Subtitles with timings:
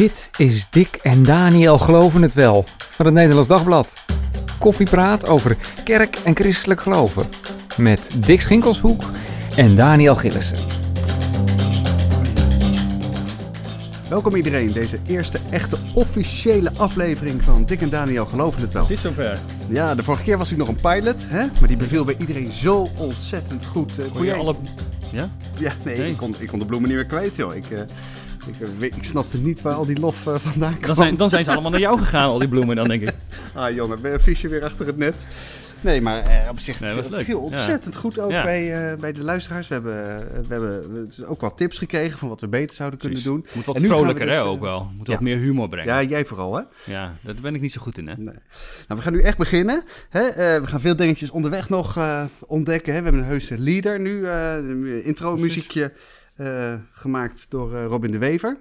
[0.00, 4.04] Dit is Dick en Daniel Geloven het Wel van het Nederlands Dagblad.
[4.58, 7.26] Koffiepraat over kerk en christelijk geloven.
[7.76, 9.02] Met Dick Schinkelshoek
[9.56, 10.58] en Daniel Gillissen.
[14.08, 18.82] Welkom iedereen, deze eerste echte officiële aflevering van Dick en Daniel Geloven het Wel.
[18.82, 19.38] Het is zover.
[19.68, 21.46] Ja, de vorige keer was ik nog een pilot, hè?
[21.58, 23.98] maar die beviel bij iedereen zo ontzettend goed.
[23.98, 24.54] Uh, Kon je alle...
[25.12, 25.30] Ja?
[25.58, 26.10] Ja, nee, Nee.
[26.10, 27.54] Ik, kon, ik kon de bloemen niet meer kwijt, joh.
[27.54, 27.80] Ik, eh,
[28.46, 30.86] ik, eh, ik snapte niet waar al die lof eh, vandaan kwam.
[30.86, 33.12] Dan zijn, dan zijn ze allemaal naar jou gegaan, al die bloemen dan, denk ik.
[33.54, 35.14] Ah jongen, ben een visje weer achter het net.
[35.80, 38.42] Nee, maar eh, op zich Nee, viel, viel ontzettend goed ook Ja.
[38.42, 39.68] bij, eh, bij de luisteraars.
[39.68, 42.98] We hebben, eh, we hebben dus ook wat tips gekregen van wat we beter zouden
[42.98, 43.46] kunnen doen.
[43.52, 44.90] Moet wat vrolijker, dus, hè, ook wel.
[44.96, 45.12] Moet ja.
[45.12, 45.92] wat meer humor brengen.
[45.92, 46.08] Ja, Ja.
[46.08, 46.62] jij vooral, hè?
[47.20, 48.14] daar ben ik niet zo goed in, hè.
[48.16, 48.24] Nee.
[48.24, 48.34] Nou,
[48.86, 49.82] we gaan nu echt beginnen.
[50.08, 50.60] Hè?
[50.60, 51.98] We gaan veel dingetjes onderweg nog
[52.46, 52.92] ontdekken.
[52.92, 52.98] Hè?
[52.98, 54.26] We hebben een heuse leader nu.
[54.26, 55.92] een intro-muziekje
[56.40, 58.56] eh, gemaakt door Robin de Wever.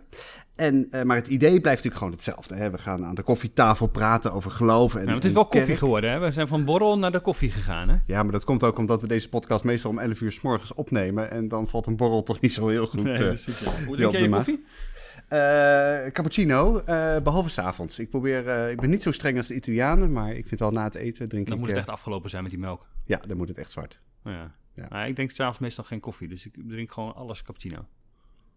[0.59, 2.55] En, eh, maar het idee blijft natuurlijk gewoon hetzelfde.
[2.55, 2.69] Hè?
[2.69, 4.99] We gaan aan de koffietafel praten over geloven.
[4.99, 5.77] En, Ja, het is en wel koffie kerk.
[5.77, 6.19] geworden, hè.
[6.19, 7.95] We zijn van borrel naar de koffie gegaan, hè.
[8.05, 10.73] Ja, maar dat komt ook omdat we deze podcast meestal om 11 uur s morgens
[10.73, 11.31] opnemen.
[11.31, 13.03] En dan valt een borrel toch niet zo heel goed.
[13.03, 13.71] Nee, eh, precies, ja.
[13.85, 14.65] Hoe drink jij je koffie?
[15.27, 17.99] Eh, cappuccino, eh, behalve s'avonds.
[17.99, 20.83] Ik probeer, ik ben niet zo streng als de Italianen, maar ik vind wel na
[20.83, 21.59] het eten drink Dan ik...
[21.59, 22.89] moet het echt afgelopen zijn met die melk.
[23.05, 23.99] Ja, dan moet het echt zwart.
[24.23, 24.51] Ja.
[24.75, 24.85] Ja.
[24.89, 27.85] Maar ik drink s'avonds meestal geen koffie, dus ik drink gewoon alles cappuccino.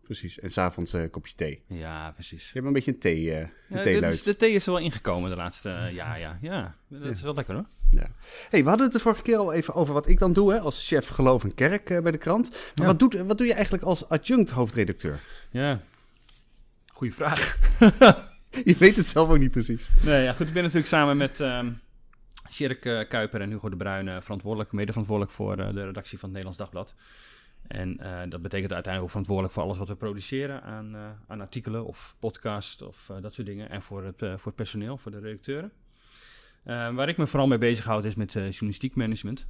[0.03, 0.39] Precies.
[0.41, 1.63] En s'avonds een kopje thee.
[1.67, 2.45] Ja, precies.
[2.47, 4.25] Je hebt een beetje een thee, eh een Ja, de, theeluid.
[4.25, 6.75] de thee is er wel ingekomen de laatste eh, ja, ja, ja.
[6.89, 7.65] Dat is wel lekker, hoor.
[7.91, 8.07] Ja.
[8.51, 10.61] Hey, we hadden het de vorige keer al even over wat ik dan doe hè,
[10.61, 12.51] als chef geloof en kerk eh, bij de krant.
[12.51, 12.85] Maar Ja.
[12.85, 15.21] wat, doet, wat doe je eigenlijk als adjunct hoofdredacteur?
[15.51, 15.81] Ja.
[16.93, 17.57] Goeie vraag.
[18.65, 19.89] Je weet het zelf ook niet precies.
[20.03, 20.47] Nee, ja, goed.
[20.47, 21.71] Ik ben natuurlijk samen met ehm
[22.51, 26.19] Sjerk eh, Kuiper en Hugo de Bruin eh, verantwoordelijk, mede verantwoordelijk voor eh, de redactie
[26.19, 26.95] van het Nederlands Dagblad.
[27.69, 31.41] En eh, dat betekent uiteindelijk ook verantwoordelijk voor alles wat we produceren aan, eh, aan
[31.41, 33.71] artikelen of podcast of eh, dat soort dingen.
[33.71, 35.73] En voor het, voor het personeel, voor de redacteuren.
[36.65, 39.47] Waar ik me vooral mee bezighoud is met journalistiek management.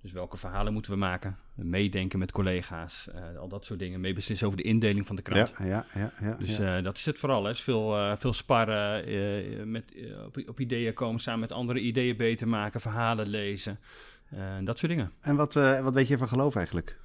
[0.00, 1.36] Dus welke verhalen moeten we maken?
[1.54, 4.00] Meedenken met collega's, al dat soort dingen.
[4.00, 5.54] Meebeslissen over de indeling van de krant.
[5.58, 6.12] Ja, ja, ja.
[6.20, 7.42] ja, Dus dat is het vooral.
[7.42, 7.48] Hè.
[7.48, 9.84] Het is veel, veel sparren, met,
[10.26, 13.78] op, op ideeën komen, samen met anderen ideeën beter maken, verhalen lezen.
[14.64, 15.12] dat soort dingen.
[15.20, 16.98] En wat, wat weet je van geloof eigenlijk?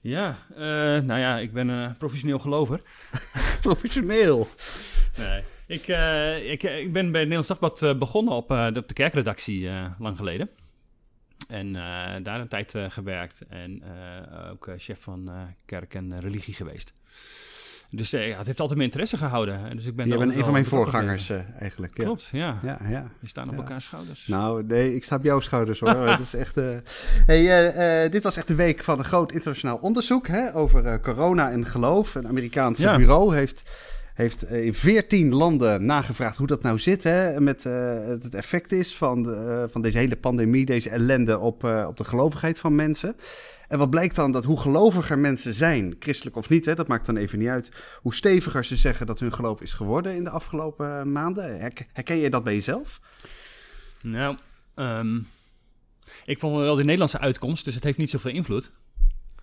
[0.00, 0.60] Ja, eh,
[1.04, 2.80] nou ja, ik ben een professioneel gelover.
[3.60, 4.48] Professioneel.
[5.18, 5.42] Nee.
[5.66, 8.94] Ik, eh, ik, ik ben bij het Nederlands Dagblad eh, begonnen op, de- op de
[8.94, 10.48] kerkredactie lang geleden.
[11.48, 11.72] En
[12.22, 13.82] daar een tijd gewerkt en
[14.50, 15.30] ook chef van
[15.64, 16.92] kerk en religie geweest.
[17.92, 19.68] Dus eh, ja, het heeft altijd mijn interesse gehouden.
[19.68, 21.96] En Dus ik ben Je bent een van mijn voorgangers eh, eigenlijk.
[21.96, 22.04] Ja.
[22.04, 22.58] Klopt, ja.
[22.62, 23.06] Ja, ja.
[23.20, 23.58] We staan op Ja.
[23.58, 24.26] elkaars schouders.
[24.26, 26.08] Nou, nee, ik sta op jouw schouders hoor.
[26.08, 26.56] Het is echt.
[26.56, 26.76] eh,
[27.26, 31.66] Hey, dit was echt de week van een groot internationaal onderzoek hè, over corona en
[31.66, 32.14] geloof.
[32.14, 32.96] Een Amerikaans Ja.
[32.96, 33.62] bureau heeft,
[34.20, 37.04] heeft eh, in 14 landen nagevraagd hoe dat nou zit.
[37.04, 41.38] Hè, met eh, het effect is van, de, eh, van deze hele pandemie, deze ellende
[41.38, 43.16] op, op de gelovigheid van mensen.
[43.68, 47.06] En wat blijkt dan dat hoe geloviger mensen zijn, christelijk of niet, hè, dat maakt
[47.06, 47.72] dan even niet uit.
[48.02, 51.60] Hoe steviger ze zeggen dat hun geloof is geworden in de afgelopen maanden.
[51.60, 53.00] Herk- Herken je dat bij jezelf?
[54.02, 54.36] Nou,
[54.74, 55.18] ehm,
[56.24, 58.70] ik vond wel de Nederlandse uitkomst, dus het heeft niet zoveel invloed.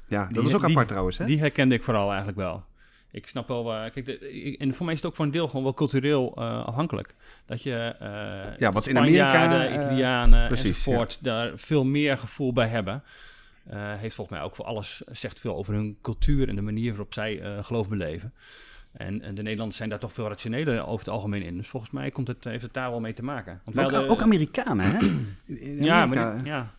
[0.07, 1.17] Ja, dat Die- is ook die- apart trouwens.
[1.17, 1.25] Hè?
[1.25, 2.63] Die herkende ik vooral eigenlijk wel.
[3.11, 5.47] Ik snap wel, kijk, de, ik- en voor mij is het ook voor een deel
[5.47, 7.13] gewoon wel cultureel eh, afhankelijk.
[7.45, 12.53] Dat je eh Ja, wat in Amerika, eh, Italianen precies, enzovoort daar veel meer gevoel
[12.53, 13.03] bij hebben.
[13.75, 17.13] Heeft volgens mij ook voor alles, zegt veel over hun cultuur en de manier waarop
[17.13, 18.33] zij geloof beleven.
[18.93, 21.57] En, en de Nederlanders zijn daar toch veel rationeler over het algemeen in.
[21.57, 23.61] Dus volgens mij komt het, heeft het daar wel mee te maken.
[23.63, 24.97] Want Ook, ook Amerikanen, hè?
[25.85, 26.75] Ja, maar, die- ja.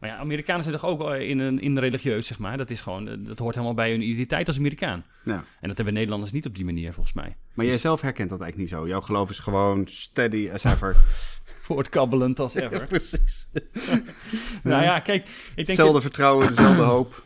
[0.00, 2.56] Maar ja, Amerikanen zijn toch ook in, een, in religieus, zeg maar.
[2.56, 5.04] Dat, is gewoon, eh, dat hoort helemaal bij hun identiteit als Amerikaan.
[5.24, 5.44] Ja.
[5.60, 7.36] En dat hebben Nederlanders niet op die manier, volgens mij.
[7.54, 8.88] Maar jij zelf herkent dat eigenlijk niet zo.
[8.88, 10.96] Jouw geloof is gewoon steady as ever.
[11.66, 12.86] Voortkabbelend als ever.
[12.86, 13.48] Precies.
[14.62, 15.68] Nou ja, kijk, ik denk...
[15.68, 17.22] Hetzelfde vertrouwen, dezelfde hoop.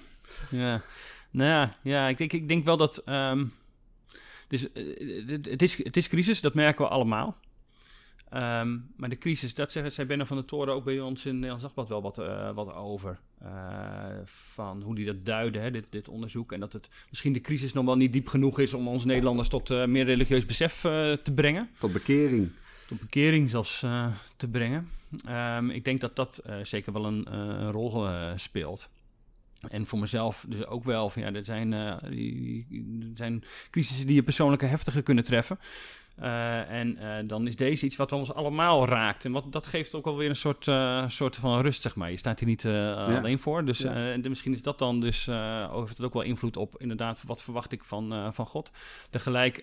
[0.50, 0.82] Ja,
[1.30, 2.98] nou ja, ja ik, denk, ik denk wel dat...
[2.98, 3.44] ehm,
[4.48, 7.36] dus, eh, het is, het is crisis, dat merken we allemaal.
[8.34, 11.34] Ehm, maar de crisis, dat zeggen zij Benno van der Toren ook bij ons in
[11.34, 13.18] Nederlands Dagblad wel wat, eh, wat over.
[13.38, 13.48] Eh,
[14.24, 16.52] van hoe die dat duiden, hè, dit, dit onderzoek.
[16.52, 19.48] En dat het misschien de crisis nog wel niet diep genoeg is om ons Nederlanders
[19.48, 21.70] tot eh, meer religieus besef te brengen.
[21.78, 22.50] Tot bekering.
[22.88, 23.78] Tot bekering zelfs
[24.36, 24.88] te brengen.
[25.24, 28.88] Ehm, ik denk dat dat zeker wel een, een rol speelt.
[29.68, 31.10] En voor mezelf dus ook wel.
[31.10, 31.70] Van, ja, er, zijn,
[32.10, 32.66] die,
[33.00, 35.58] er zijn crisissen die je persoonlijke heftiger kunnen treffen.
[36.22, 39.24] Uh, en uh, dan is deze iets wat ons allemaal raakt.
[39.24, 42.10] En wat, dat geeft ook wel weer een soort, uh, soort van rust, zeg maar.
[42.10, 43.16] Je staat hier niet ja.
[43.18, 43.64] alleen voor.
[43.64, 44.16] Dus ja.
[44.22, 47.84] misschien is dat dan dus, heeft het ook wel invloed op inderdaad, wat verwacht ik
[47.84, 48.70] van, van God.
[49.10, 49.62] Tegelijk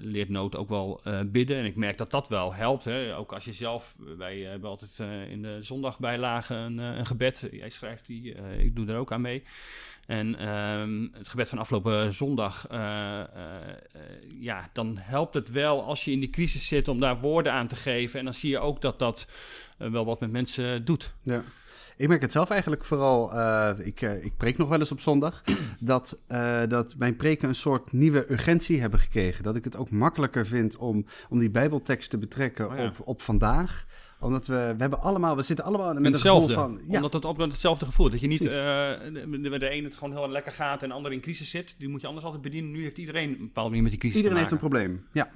[0.00, 1.56] leert nood ook wel bidden.
[1.56, 2.84] En ik merk dat dat wel helpt.
[2.84, 3.16] Hè.
[3.16, 4.98] Ook als je zelf, wij hebben altijd
[5.30, 7.48] in de zondagbijlage een, een gebed.
[7.52, 9.42] Jij schrijft die, ik doe er ook aan mee.
[10.06, 13.24] En um, het gebed van afgelopen zondag, uh, uh,
[14.40, 17.66] ja, dan helpt het wel als je in die crisis zit om daar woorden aan
[17.66, 18.18] te geven.
[18.18, 19.28] En dan zie je ook dat dat
[19.76, 21.14] wel wat met mensen doet.
[21.22, 21.42] Ja.
[21.96, 23.40] Ik merk het zelf eigenlijk vooral,
[23.78, 25.42] ik, ik preek nog wel eens op zondag,
[25.78, 26.22] dat,
[26.68, 29.44] dat mijn preken een soort nieuwe urgentie hebben gekregen.
[29.44, 32.86] Dat ik het ook makkelijker vind om, om die bijbeltekst te betrekken oh ja.
[32.86, 33.86] op, op vandaag
[34.22, 36.52] omdat we, we hebben allemaal, we zitten allemaal met, met hetzelfde.
[36.52, 36.80] van...
[36.88, 36.96] Ja.
[36.96, 38.10] Omdat het op hetzelfde gevoel.
[38.10, 41.12] Dat je niet, uh, de, de een het gewoon heel lekker gaat en de ander
[41.12, 41.74] in crisis zit.
[41.78, 42.70] Die moet je anders altijd bedienen.
[42.70, 45.30] Nu heeft iedereen een bepaalde manier met die crisis Iedereen heeft een probleem, ja.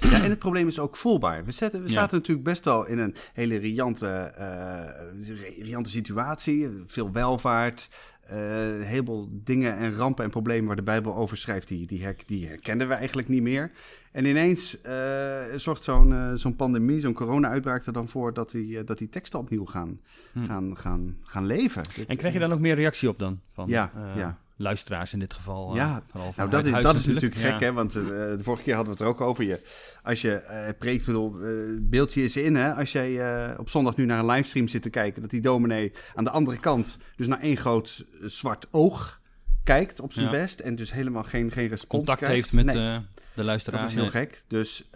[0.00, 1.44] Ja, en het probleem is ook voelbaar.
[1.44, 1.92] We, zetten, we ja.
[1.92, 6.68] zaten natuurlijk best wel in een hele riante, uh, riante situatie.
[6.86, 7.88] Veel welvaart,
[8.32, 12.02] uh, een heleboel dingen en rampen en problemen waar de Bijbel over schrijft, die, die,
[12.02, 13.70] her, die herkenden we eigenlijk niet meer.
[14.12, 18.98] En ineens uh, zorgt zo'n zo'n pandemie, zo'n corona-uitbraak er dan voor dat die, dat
[18.98, 20.00] die teksten opnieuw gaan,
[20.32, 20.44] hm.
[20.44, 21.82] gaan, gaan, gaan leven.
[22.06, 23.40] En krijg je dan ook meer reactie op dan?
[23.52, 25.74] Van, ja, ja luisteraars in dit geval.
[25.74, 26.02] Ja,
[26.36, 27.72] nou, dat, is, dat is natuurlijk gek, hè?
[27.72, 29.44] Want uh, de vorige keer hadden we het er ook over.
[29.44, 29.60] Je,
[30.02, 31.36] als je uh, preekt, bedoel,
[31.80, 32.74] beeldje is in, hè?
[32.74, 36.24] Als jij op zondag nu naar een livestream zit te kijken, dat die dominee aan
[36.24, 39.20] de andere kant dus naar één groot zwart oog
[39.64, 40.32] kijkt op zijn ja.
[40.32, 42.34] best en dus helemaal geen, geen respons Contact krijgt.
[42.34, 43.00] heeft met nee.
[43.34, 43.80] de luisteraar.
[43.80, 44.12] Dat is heel nee.
[44.12, 44.42] gek.
[44.46, 44.88] Dus,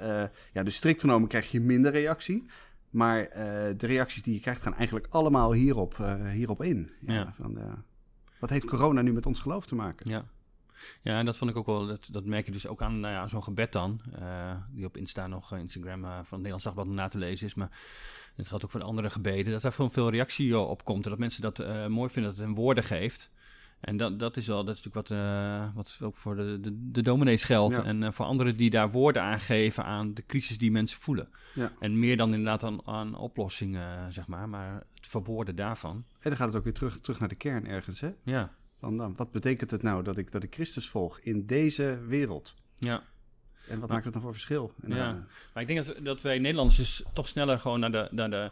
[0.52, 2.46] ja, dus strikt genomen krijg je minder reactie.
[2.90, 3.28] Maar
[3.76, 6.90] de reacties die je krijgt gaan eigenlijk allemaal hierop, hierop in.
[7.00, 7.34] Ja, ja.
[7.37, 7.58] Van,
[8.44, 10.11] wat heeft corona nu met ons geloof te maken?
[10.11, 10.25] Ja.
[11.02, 13.14] Ja, en dat vond ik ook wel, dat, dat merk je dus ook aan nou
[13.14, 16.64] ja, zo'n gebed dan, uh, die op Insta nog, uh, Instagram uh, van het Nederlands
[16.64, 17.70] Dagblad na te lezen is, maar
[18.37, 21.11] het geldt ook voor de andere gebeden, dat daar veel, veel reactie op komt en
[21.11, 21.58] dat mensen dat
[21.88, 23.31] mooi vinden dat het een woorden geeft.
[23.81, 27.02] En dat, dat is wel, dat is natuurlijk wat, wat ook voor de, de, de
[27.02, 27.76] dominees geldt.
[27.76, 27.85] Ja.
[27.85, 31.29] En voor anderen die daar woorden aan geven aan de crisis die mensen voelen.
[31.55, 31.73] Ja.
[31.81, 34.49] En meer dan inderdaad aan, aan oplossingen, zeg maar.
[34.49, 35.96] Maar het verwoorden daarvan.
[35.96, 38.14] En dan gaat het ook weer terug, terug naar de kern ergens, hè?
[38.22, 38.52] Ja.
[38.78, 42.54] Van, dan, wat betekent het nou dat ik, dat ik Christus volg in deze wereld?
[42.78, 43.02] Ja.
[43.68, 44.72] En wat maar, maakt het dan voor verschil?
[44.82, 45.12] En ja.
[45.12, 45.24] Dan,
[45.54, 48.50] maar ik denk dat, dat wij Nederlanders dus toch sneller gewoon naar de, naar de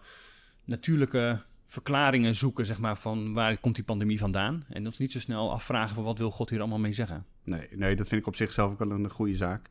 [0.64, 4.64] natuurlijke verklaringen zoeken, zeg maar, van waar komt die pandemie vandaan.
[4.68, 7.26] En dat is niet zo snel afvragen van wat wil God hier allemaal mee zeggen.
[7.44, 9.68] Nee, nee dat vind ik op zichzelf ook wel een goede zaak.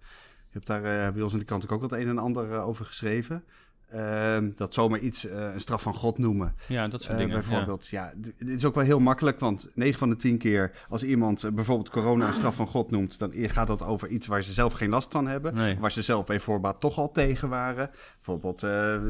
[0.51, 2.67] Je hebt daar uh, bij ons in de krant ook wat een en ander uh,
[2.67, 3.43] over geschreven.
[3.95, 6.55] Uh, dat zomaar iets, uh, een straf van God noemen.
[6.67, 7.39] Ja, dat soort uh, dingen.
[7.39, 8.03] Bijvoorbeeld, ja.
[8.05, 11.55] ja dit is ook wel heel makkelijk, want 9 van de 10 keer als iemand
[11.55, 14.73] bijvoorbeeld corona een straf van God noemt, dan gaat dat over iets waar ze zelf
[14.73, 15.53] geen last van hebben.
[15.53, 15.79] Nee.
[15.79, 17.89] Waar ze zelf bij voorbaat toch al tegen waren.
[18.15, 18.59] Bijvoorbeeld,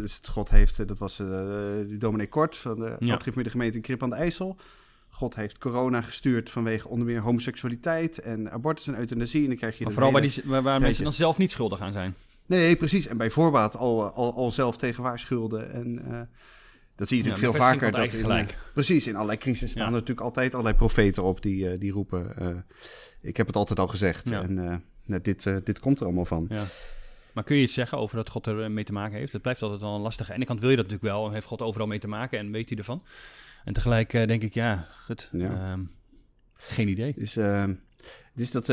[0.01, 1.17] dus God heeft, dat was
[1.87, 3.17] die dominee Kort van de ja.
[3.17, 4.57] de gemeente Krip aan de IJssel.
[5.09, 9.41] God heeft corona gestuurd vanwege onder meer homoseksualiteit en abortus en euthanasie.
[9.41, 11.51] En dan krijg je maar vooral hele, waar, die, waar, waar mensen dan zelf niet
[11.51, 12.15] schuldig aan zijn.
[12.45, 13.07] Nee, precies.
[13.07, 15.71] En bij voorbaat al, al, al zelf tegen waarschuwden.
[15.73, 16.21] En uh,
[16.95, 17.91] dat zie je natuurlijk ja, veel vaker.
[17.91, 18.57] Dat in, gelijk.
[18.73, 19.87] precies, in allerlei crisis staan ja.
[19.87, 22.33] er natuurlijk altijd allerlei profeten op die, uh, die roepen.
[22.41, 22.47] Uh,
[23.21, 24.29] ik heb het altijd al gezegd.
[24.29, 24.41] Ja.
[24.41, 26.45] En nou, dit, dit komt er allemaal van.
[26.49, 26.63] Ja.
[27.33, 29.33] Maar kun je iets zeggen over dat God er mee te maken heeft?
[29.33, 30.33] Het blijft altijd wel een lastige.
[30.33, 31.31] En de kant wil je dat natuurlijk wel.
[31.31, 33.03] Heeft God overal mee te maken en weet hij ervan?
[33.65, 35.29] En tegelijk denk ik, ja, goed.
[35.33, 35.91] Um,
[36.53, 37.13] geen idee.
[37.15, 37.37] Dus,
[38.33, 38.67] dus dat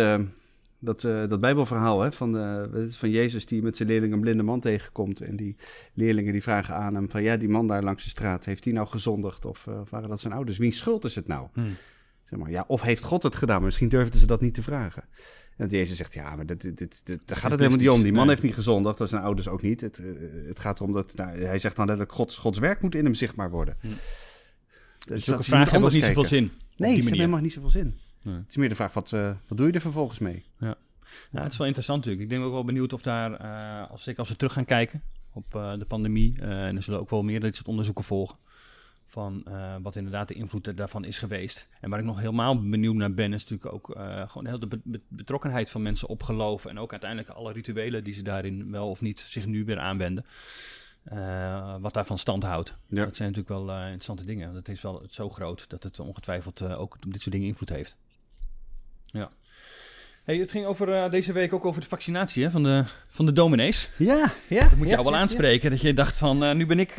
[0.78, 4.42] dat, uh, dat Bijbelverhaal hè, van, uh, van Jezus die met zijn leerlingen een blinde
[4.42, 5.20] man tegenkomt.
[5.20, 5.56] En die
[5.94, 8.72] leerlingen die vragen aan hem van ja, die man daar langs de straat, heeft hij
[8.72, 9.44] nou gezondigd?
[9.44, 10.58] Of, uh, of waren dat zijn ouders?
[10.58, 11.48] Wie schuld is het nou?
[11.52, 11.76] Hmm.
[12.24, 13.56] Zeg maar, ja, of heeft God het gedaan?
[13.56, 15.04] Maar misschien durfden ze dat niet te vragen.
[15.56, 18.02] En Jezus zegt, ja, maar dit, dit, dit, daar gaat het helemaal niet om.
[18.02, 18.30] Die man nee.
[18.30, 19.80] heeft niet gezondigd, dat zijn ouders ook niet.
[19.80, 20.02] Het,
[20.46, 23.14] het gaat erom dat, nou, hij zegt dan letterlijk, Gods, Gods werk moet in hem
[23.14, 23.76] zichtbaar worden.
[23.80, 23.90] Hmm.
[25.06, 26.50] Dus vragen hebben ook niet zoveel zin.
[26.76, 27.98] Nee, ze hebben helemaal niet zoveel zin.
[28.22, 28.34] Nee.
[28.34, 30.44] Het is meer de vraag, wat, uh, wat doe je er vervolgens mee?
[30.58, 30.74] Ja.
[31.30, 32.30] ja, het is wel interessant natuurlijk.
[32.30, 35.02] Ik ben ook wel benieuwd of daar, uh, als, ik, als we terug gaan kijken
[35.32, 38.36] op uh, de pandemie, en er zullen ook wel meer dit soort onderzoeken volgen,
[39.06, 39.46] van
[39.82, 41.68] wat inderdaad de invloed daarvan is geweest.
[41.80, 43.98] En waar ik nog helemaal benieuwd naar ben, is natuurlijk ook
[44.30, 46.70] gewoon heel de be betrokkenheid van mensen op geloven.
[46.70, 50.24] En ook uiteindelijk alle rituelen die ze daarin wel of niet zich nu weer aanwenden.
[51.12, 52.74] Uh, wat daarvan stand houdt.
[52.88, 53.04] Ja.
[53.04, 54.54] Dat zijn natuurlijk wel uh, interessante dingen.
[54.54, 57.68] Dat is wel zo groot dat het ongetwijfeld uh, ook op dit soort dingen invloed
[57.68, 57.96] heeft.
[59.10, 59.30] Ja.
[60.24, 63.32] Hey, het ging over deze week ook over de vaccinatie hè, van, de, van de
[63.32, 63.88] dominees.
[63.96, 64.60] Ja, ja.
[64.60, 65.62] Dat moet je ja, jou wel ja, aanspreken.
[65.62, 65.70] Ja.
[65.70, 66.92] Dat je dacht van, nu ben ik,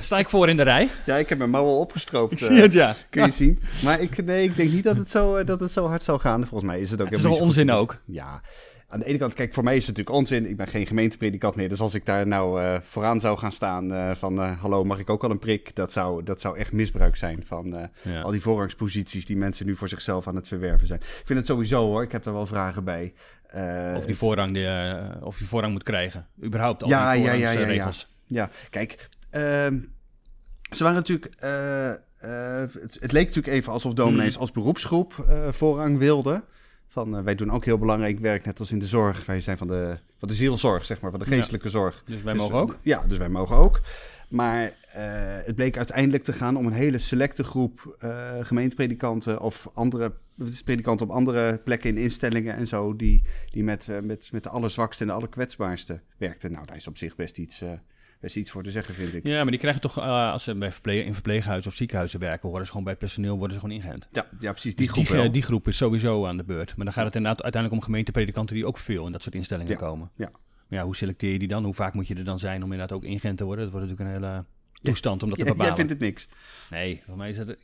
[0.00, 0.88] sta ik voor in de rij.
[1.06, 2.32] Ja, ik heb mijn mouw al opgestroopt.
[2.32, 2.94] Ik zie het, ja.
[3.10, 3.58] Kun je zien.
[3.82, 6.46] Maar ik, nee, ik denk niet dat het, zo, dat het zo hard zou gaan.
[6.46, 7.08] Volgens mij is het ook...
[7.08, 8.00] Het is wel onzin ook.
[8.04, 8.40] Ja.
[8.94, 10.48] Aan de ene kant, kijk, voor mij is het natuurlijk onzin.
[10.48, 11.68] Ik ben geen gemeentepredikant meer.
[11.68, 14.40] Dus als ik daar nou uh, vooraan zou gaan staan uh, van...
[14.40, 15.76] Uh, hallo, mag ik ook al een prik?
[15.76, 18.20] Dat zou, dat zou echt misbruik zijn van ja.
[18.20, 19.26] al die voorrangsposities...
[19.26, 21.00] die mensen nu voor zichzelf aan het verwerven zijn.
[21.00, 23.14] Ik vind het sowieso hoor, ik heb daar wel vragen bij.
[23.96, 24.68] of, die voorrang die,
[25.22, 26.26] of je voorrang moet krijgen.
[26.42, 27.90] Überhaupt al ja, die ja, ja, ja, ja,
[28.26, 28.50] ja.
[28.70, 29.78] kijk, ehm,
[30.70, 31.28] ze waren natuurlijk...
[32.18, 36.44] Het, het, leek natuurlijk even alsof dominees als beroepsgroep voorrang wilden...
[36.94, 39.26] Van, uh, wij doen ook heel belangrijk werk, net als in de zorg.
[39.26, 42.02] Wij zijn van de, van de zielzorg, zeg maar, van de geestelijke zorg.
[42.06, 42.78] Dus wij dus mogen ook?
[42.82, 43.80] Ja, dus wij mogen ook.
[44.28, 44.72] Maar uh,
[45.44, 50.12] het bleek uiteindelijk te gaan om een hele selecte groep uh, gemeentepredikanten of andere
[50.64, 55.02] predikanten op andere plekken in instellingen en zo, die, die met, met, met de allerzwakste
[55.02, 56.52] en de allerkwetsbaarste werkten.
[56.52, 57.62] Nou, daar is op zich best iets
[58.20, 59.26] is iets voor te zeggen, vind ik.
[59.26, 62.48] Ja, maar die krijgen toch, uh, als ze bij verpleeg, in verpleeghuizen of ziekenhuizen werken,
[62.48, 64.08] worden ze gewoon bij personeel worden ze gewoon ingeënt.
[64.12, 64.74] Ja, ja precies.
[64.74, 66.76] Die, dus groep die, die, groep is sowieso aan de beurt.
[66.76, 69.72] Maar dan gaat het inderdaad uiteindelijk om gemeentepredikanten die ook veel in dat soort instellingen
[69.72, 69.78] ja.
[69.78, 70.10] komen.
[70.16, 70.30] Ja.
[70.68, 71.64] Maar ja, hoe selecteer je die dan?
[71.64, 73.64] Hoe vaak moet je er dan zijn om inderdaad ook ingeënt te worden?
[73.64, 74.44] Dat wordt natuurlijk een hele
[74.84, 75.66] toestand om dat te bepalen.
[75.66, 76.28] Jij vindt het niks.
[76.70, 77.56] Nee, voor mij is het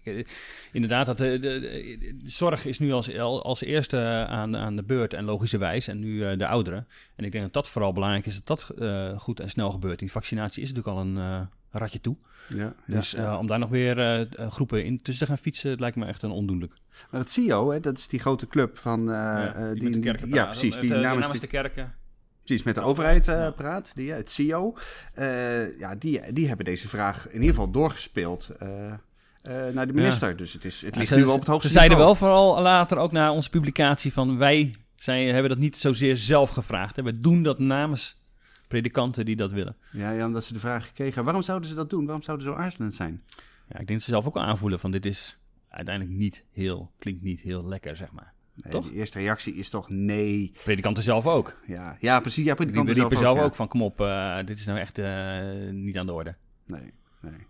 [0.73, 3.99] inderdaad dat de, de, de, zorg is nu als, als eerste
[4.29, 6.87] aan, aan de beurt en logischerwijs en nu uh, de ouderen.
[7.17, 9.99] En ik denk dat dat vooral belangrijk is dat dat uh, goed en snel gebeurt.
[9.99, 12.17] Die vaccinatie is natuurlijk al een uh, ratje toe.
[12.49, 16.07] Ja, dus ja, om daar nog weer groepen in tussen te gaan fietsen, lijkt me
[16.07, 16.73] echt een ondoenlijk.
[17.11, 20.45] Maar dat CEO, hè, dat is die grote club van ja, die, die, die ja,
[20.45, 21.95] precies, die namens, namens de kerken
[22.51, 24.77] precies met de overheid uh, praat, die, het CEO.
[25.19, 28.69] Uh, ja, die, die hebben deze vraag in ieder geval doorgespeeld uh,
[29.73, 30.29] naar de minister.
[30.29, 30.35] Ja.
[30.35, 32.63] Dus het, is, het ligt ja, nu wel op het hoogste Ze zeiden wel vooral
[32.63, 36.97] later ook na onze publicatie van wij zij hebben dat niet zozeer zelf gevraagd.
[36.97, 38.17] We doen dat namens
[38.69, 39.77] predikanten die dat willen.
[39.93, 42.05] Ja, ja, omdat ze de vraag gekregen Waarom zouden ze dat doen?
[42.05, 43.23] Waarom zouden ze zo aarzelend zijn?
[43.69, 45.39] Ja, ik denk dat ze zelf ook al aanvoelen van dit is
[45.69, 48.33] uiteindelijk niet heel, klinkt niet heel lekker, zeg maar.
[48.55, 48.89] Nee, toch?
[48.89, 50.53] De eerste reactie is toch nee.
[50.65, 51.57] Predikanten zelf ook.
[51.67, 52.45] Ja, ja precies.
[52.45, 54.99] Ja, predikanten Die zelf, zelf ook, ook van kom op, uh, dit is nou echt
[54.99, 56.35] uh, niet aan de orde.
[56.67, 57.47] Nee, nee.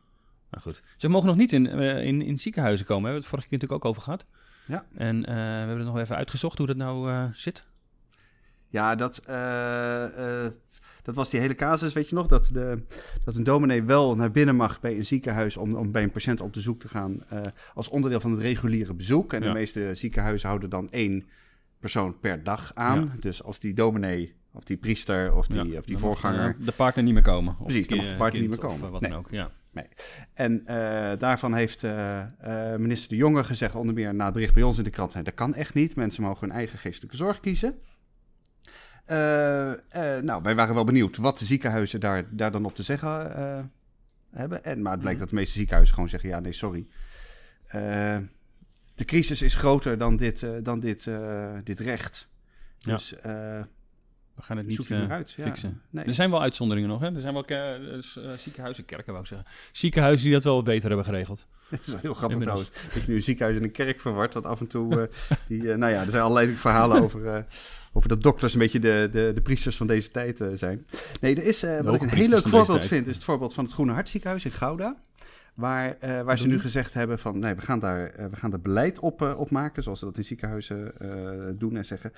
[0.50, 0.82] Maar goed.
[0.96, 3.02] Ze mogen nog niet in, uh, in, in ziekenhuizen komen.
[3.02, 4.24] We hebben het vorige keer natuurlijk ook over gehad.
[4.66, 4.84] Ja.
[4.94, 7.64] En we hebben het nog even uitgezocht hoe dat nou zit.
[8.68, 9.22] Ja, dat
[11.02, 12.26] dat was die hele casus, weet je nog?
[12.26, 12.82] Dat, de,
[13.24, 16.40] dat een dominee wel naar binnen mag bij een ziekenhuis om, om bij een patiënt
[16.40, 17.22] op bezoek te gaan.
[17.32, 17.40] Uh,
[17.74, 19.32] als onderdeel van het reguliere bezoek.
[19.32, 21.24] En de meeste ziekenhuizen houden dan één
[21.78, 23.00] persoon per dag aan.
[23.00, 23.20] Ja.
[23.20, 26.46] Dus als die dominee of die priester of die, ja, of die voorganger...
[26.46, 27.56] Mag, uh, de partner niet meer komen.
[27.58, 28.84] Of Precies, dan mag de partner niet meer komen.
[28.84, 29.10] Of wat nee.
[29.10, 29.50] dan ook, ja.
[29.72, 29.86] Nee.
[30.32, 30.66] En uh,
[31.18, 32.24] daarvan heeft uh,
[32.76, 35.34] minister De Jonge gezegd, onder meer na het bericht bij ons in de krant, dat
[35.34, 35.96] kan echt niet.
[35.96, 37.74] Mensen mogen hun eigen geestelijke zorg kiezen.
[39.08, 42.82] Uh, uh, nou, wij waren wel benieuwd wat de ziekenhuizen daar, daar dan op te
[42.82, 43.60] zeggen uh,
[44.30, 44.64] hebben.
[44.64, 45.24] En, maar het blijkt mm.
[45.24, 46.86] dat de meeste ziekenhuizen gewoon zeggen: ja, nee, sorry.
[48.94, 51.10] de crisis is groter dan dit, dan dit,
[51.64, 52.28] dit recht.
[52.78, 52.98] Ja.
[54.40, 55.68] We gaan het niet uh, uit, fixen.
[55.68, 56.04] Ja, nee.
[56.04, 57.00] Er zijn wel uitzonderingen nog.
[57.00, 57.14] Hè?
[57.14, 59.48] Er zijn wel uh, ziekenhuizen, kerken wou ik zeggen.
[59.72, 61.46] Ziekenhuizen die dat wel beter hebben geregeld.
[61.70, 62.70] Dat is wel heel grappig trouwens.
[62.70, 64.32] Dat je nu een ziekenhuis en een kerk verward.
[64.32, 65.10] Dat af en toe...
[65.48, 67.46] die, nou ja, er zijn allerlei verhalen over
[67.92, 70.86] over dat dokters een beetje de, de, de priesters van deze tijd uh, zijn.
[71.20, 73.64] Nee, er is, uh, wat ik een heel leuk voorbeeld vind, is het voorbeeld van
[73.64, 74.96] het Groene Hartziekenhuis in Gouda.
[75.54, 78.60] Waar, uh, waar ze nu gezegd hebben van nee, we gaan daar, we gaan daar
[78.60, 80.94] beleid op, op maken, zoals ze dat in ziekenhuizen
[81.58, 82.12] doen en zeggen.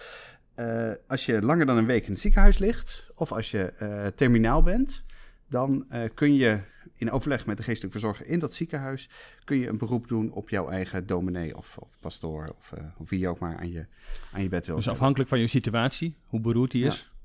[1.06, 5.04] Als je langer dan een week in het ziekenhuis ligt, of als je terminaal bent,
[5.48, 6.60] dan kun je
[6.94, 9.10] in overleg met de geestelijke verzorger in dat ziekenhuis
[9.44, 13.18] kun je een beroep doen op jouw eigen dominee of, of pastoor of, of wie
[13.18, 13.86] je ook maar aan je,
[14.32, 14.76] aan je bed wil.
[14.76, 17.16] Dus afhankelijk van je situatie, hoe beroerd die is, ja.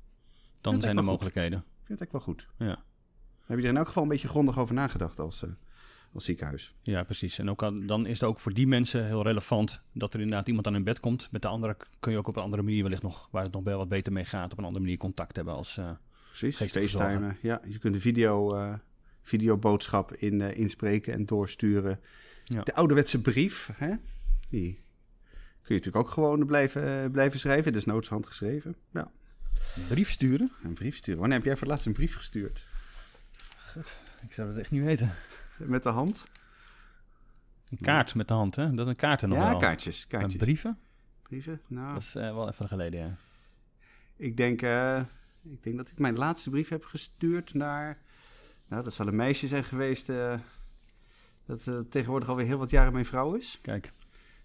[0.60, 1.58] dan zijn er mogelijkheden.
[1.58, 1.68] Goed.
[1.68, 2.48] Ik vind het echt wel goed.
[2.56, 2.84] Ja.
[3.44, 5.44] Heb je er in elk geval een beetje grondig over nagedacht als,
[6.12, 6.74] als ziekenhuis?
[6.82, 7.38] Ja, precies.
[7.38, 10.46] En ook al, dan is het ook voor die mensen heel relevant dat er inderdaad
[10.46, 11.28] iemand aan hun bed komt.
[11.30, 13.64] Met de andere kun je ook op een andere manier wellicht nog, waar het nog
[13.64, 15.90] wel wat beter mee gaat, op een andere manier contact hebben als uh,
[16.26, 16.58] Precies.
[17.42, 18.56] Ja, je kunt de video
[19.28, 22.00] videoboodschap in, uh, inspreken en doorsturen.
[22.44, 22.62] Ja.
[22.62, 23.94] De ouderwetse brief, hè?
[24.48, 24.72] die
[25.62, 27.82] kun je natuurlijk ook gewoon blijven, uh, blijven schrijven.
[27.84, 28.74] Noods handgeschreven.
[28.92, 29.10] Ja.
[29.76, 30.52] Een brief sturen?
[30.64, 31.20] Een brief sturen.
[31.20, 32.66] Wanneer heb jij voor het laatst een brief gestuurd?
[33.72, 35.14] God, ik zou het echt niet weten.
[35.58, 36.24] Met de hand?
[37.70, 38.74] Een kaart met de hand, hè?
[38.74, 39.58] Dat een kaarten nog ja, wel.
[39.58, 40.06] kaartjes.
[40.06, 40.32] kaartjes.
[40.32, 40.78] En brieven?
[41.22, 41.60] Brieven?
[41.66, 41.92] Nou...
[41.92, 43.16] Dat is uh, wel even geleden, ja.
[44.16, 45.00] Ik denk, uh,
[45.42, 47.98] ik denk dat ik mijn laatste brief heb gestuurd naar
[48.68, 50.38] nou, dat zal een meisje zijn geweest uh,
[51.46, 53.58] dat tegenwoordig alweer heel wat jaren mijn vrouw is.
[53.62, 53.86] Kijk.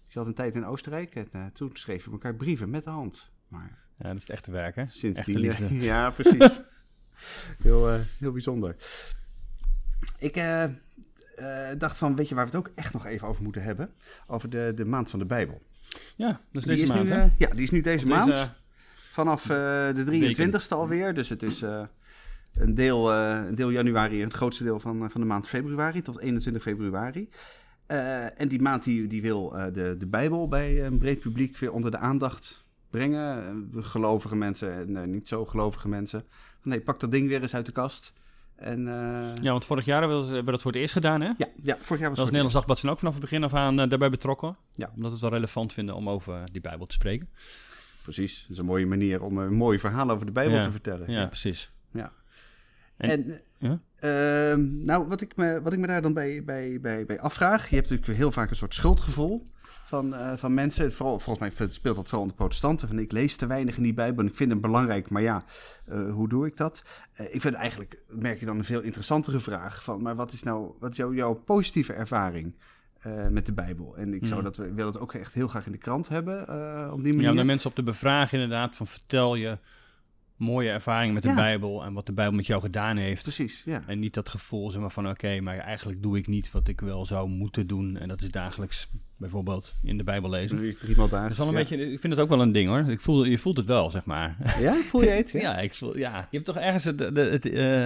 [0.06, 3.32] Ik zat een tijd in Oostenrijk en toen schreven we elkaar brieven met de hand.
[3.48, 4.86] Maar ja, dat is het echte werk, hè?
[4.90, 5.76] Sinds echte die liefde.
[5.92, 6.62] ja, precies.
[7.64, 8.76] heel, heel bijzonder.
[10.24, 10.36] Ik
[11.78, 13.90] dacht van, weet je waar we het ook echt nog even over moeten hebben?
[14.28, 15.62] Over de, de maand van de Bijbel.
[16.16, 17.28] Ja, is die deze is maand, nu, hè?
[17.38, 18.26] Ja, die is nu deze of maand.
[18.26, 18.50] Deze,
[19.12, 19.48] vanaf eh,
[19.94, 21.14] de 23ste alweer.
[21.14, 21.82] Dus het is eh,
[22.54, 26.02] een, deel, eh, een deel januari en het grootste deel van, van de maand februari
[26.02, 27.30] tot 21 februari.
[27.86, 31.58] Eh, en die maand die, die wil eh, de, de Bijbel bij een breed publiek
[31.58, 33.44] weer onder de aandacht brengen.
[33.74, 36.24] Eh, gelovige mensen en eh, niet zo gelovige mensen.
[36.62, 38.14] Nee, pak dat ding weer eens uit de kast.
[38.64, 41.28] En, eh, Ja, want vorig jaar hebben we dat- voor het eerst gedaan, hè?
[41.38, 43.54] ja, ja, vorig jaar was Als het Nederlands Dagblad zijn ook vanaf het begin af
[43.54, 44.58] aan eh, daarbij betrokken.
[44.74, 44.86] Ja.
[44.96, 47.28] Omdat we het wel relevant vinden om over die Bijbel te spreken.
[48.04, 50.64] Precies, dat is een mooie manier om een mooi verhaal over de Bijbel Ja.
[50.64, 51.12] te vertellen.
[51.12, 51.70] Ja, precies.
[51.92, 52.12] Ja.
[52.98, 53.80] En- En, Ja?
[54.00, 57.70] ehm, nou, wat ik, me, wat ik me daar dan bij, bij, bij, bij afvraag,
[57.70, 59.52] je hebt natuurlijk heel vaak een soort schuldgevoel
[59.94, 60.94] van, eh, van mensen.
[60.94, 62.88] Vooral, volgens mij speelt dat vooral onder protestanten.
[62.88, 65.44] Van ik lees te weinig in die Bijbel en ik vind hem belangrijk, maar ja,
[65.86, 66.84] eh, hoe doe ik dat?
[67.14, 70.44] Eh, ik vind eigenlijk, merk je dan een veel interessantere vraag van, maar wat is
[70.44, 72.56] nou, wat is jouw, jouw positieve ervaring?
[73.30, 73.98] met de Bijbel.
[73.98, 74.44] En ik zou Hmm.
[74.52, 76.40] dat, ik wil dat ook echt heel graag in de krant hebben.
[76.92, 77.30] op die Ja, manier.
[77.30, 79.58] om de mensen op te bevragen inderdaad van vertel je
[80.38, 81.36] mooie ervaringen met de Ja.
[81.36, 83.24] Bijbel en wat de Bijbel met jou gedaan heeft.
[83.24, 83.84] Precies, ja.
[83.88, 86.82] En niet dat gevoel zeg maar, van oké, maar eigenlijk doe ik niet wat ik
[86.82, 87.98] wel zou moeten doen.
[87.98, 90.58] En dat is dagelijks bijvoorbeeld in de Bijbel lezen.
[90.58, 92.92] Drie, wel een beetje, ik vind het ook wel een ding hoor.
[92.92, 94.38] Ik voel, je voelt het wel, zeg maar.
[94.60, 95.32] Ja, voel je het?
[95.32, 96.18] Ja, ik voel, ja.
[96.18, 97.86] je hebt toch ergens het, het eh,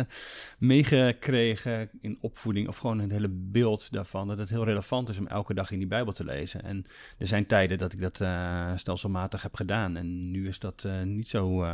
[0.57, 5.27] meegekregen in opvoeding, of gewoon het hele beeld daarvan, dat het heel relevant is om
[5.27, 6.63] elke dag in die Bijbel te lezen.
[6.63, 6.85] En
[7.17, 9.97] er zijn tijden dat ik dat eh, stelselmatig heb gedaan.
[9.97, 11.65] En nu is dat eh, niet zo,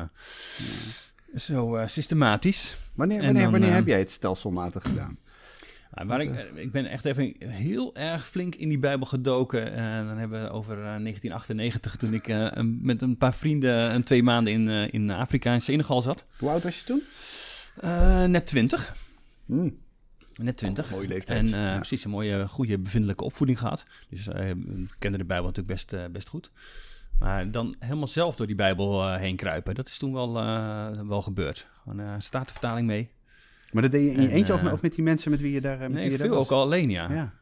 [1.36, 2.78] zo systematisch.
[2.94, 5.18] Wanneer, wanneer, dan, wanneer heb jij het stelselmatig gedaan?
[5.94, 9.74] Waar ik, ik ben echt even heel erg flink in die Bijbel gedoken.
[9.74, 12.48] En dan hebben we over eh, 1998, toen ik eh,
[12.82, 16.26] met een paar vrienden een twee maanden in, eh, in Afrika, in Senegal zat.
[16.38, 17.02] Hoe oud was je toen?
[17.82, 18.96] Eh, net 20.
[19.46, 19.78] Hmm.
[20.42, 20.92] Net 20.
[20.92, 21.40] mooie leeftijd.
[21.40, 21.76] En eh, Ja.
[21.76, 23.86] precies een mooie, goede bevindelijke opvoeding gehad.
[24.10, 24.52] Dus eh,
[25.00, 26.52] kende de Bijbel natuurlijk best, eh, best goed.
[27.20, 30.88] Maar dan helemaal zelf door die Bijbel eh, heen kruipen, dat is toen wel, eh,
[31.08, 31.68] wel gebeurd.
[31.84, 33.10] Gewoon uh, statenvertaling mee.
[33.74, 35.32] Maar dat deed je in je En, eentje of, eh, met, of met die mensen
[35.32, 36.46] met wie je daar, met wie je daar veel was?
[36.46, 37.08] ook al alleen, ja.
[37.10, 37.34] Ja.